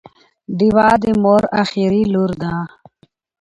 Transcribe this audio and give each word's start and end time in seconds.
ډیوه 0.57 0.87
د 1.03 1.05
مور 1.23 1.43
اخري 1.61 2.01
لور 2.13 2.31
ده 2.41 2.53